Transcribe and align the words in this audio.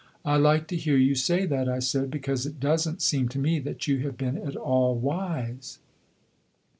'I 0.25 0.37
like 0.37 0.67
to 0.69 0.75
hear 0.75 0.97
you 0.97 1.13
say 1.13 1.45
that,' 1.45 1.69
I 1.69 1.77
said, 1.77 2.09
'because 2.09 2.47
it 2.47 2.59
does 2.59 2.89
n't 2.89 3.03
seem 3.03 3.29
to 3.29 3.37
me 3.37 3.59
that 3.59 3.85
you 3.87 3.99
have 3.99 4.17
been 4.17 4.35
at 4.35 4.55
all 4.55 4.95
wise. 4.95 5.77